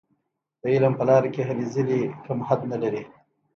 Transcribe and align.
د 0.61 0.63
علم 0.73 0.93
په 0.99 1.03
لاره 1.09 1.29
کې 1.33 1.41
هلې 1.49 1.65
ځلې 1.75 2.01
کوم 2.25 2.39
حد 2.47 2.61
نه 2.71 2.77
لري. 2.83 3.03